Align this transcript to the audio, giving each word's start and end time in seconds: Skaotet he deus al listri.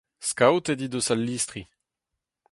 Skaotet 0.29 0.81
he 0.81 0.87
deus 0.91 1.07
al 1.13 1.21
listri. 1.27 1.63